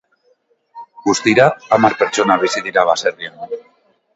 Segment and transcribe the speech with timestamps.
[1.09, 1.45] Guztira,
[1.77, 3.57] hamar pertsona bizi dira baserrian.